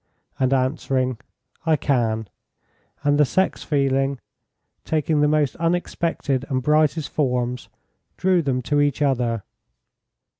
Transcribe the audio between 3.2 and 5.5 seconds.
sex feeling, taking the